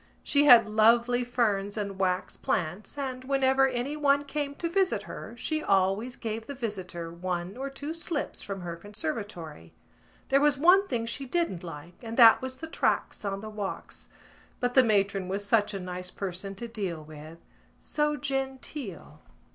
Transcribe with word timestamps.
She 0.23 0.45
had 0.45 0.65
lovely 0.67 1.23
ferns 1.23 1.77
and 1.77 1.99
wax 1.99 2.35
plants 2.35 2.97
and, 2.97 3.23
whenever 3.23 3.67
anyone 3.67 4.23
came 4.23 4.55
to 4.55 4.67
visit 4.67 5.03
her, 5.03 5.35
she 5.37 5.61
always 5.61 6.15
gave 6.15 6.47
the 6.47 6.55
visitor 6.55 7.13
one 7.13 7.55
or 7.55 7.69
two 7.69 7.93
slips 7.93 8.41
from 8.41 8.61
her 8.61 8.75
conservatory. 8.75 9.75
There 10.29 10.41
was 10.41 10.57
one 10.57 10.87
thing 10.87 11.05
she 11.05 11.27
didn't 11.27 11.63
like 11.63 11.99
and 12.01 12.17
that 12.17 12.41
was 12.41 12.55
the 12.55 12.67
tracts 12.67 13.23
on 13.23 13.41
the 13.41 13.49
walks; 13.51 14.09
but 14.59 14.73
the 14.73 14.81
matron 14.81 15.27
was 15.27 15.45
such 15.45 15.71
a 15.71 15.79
nice 15.79 16.09
person 16.09 16.55
to 16.55 16.67
deal 16.67 17.03
with, 17.03 17.37
so 17.79 18.17
genteel. 18.17 19.21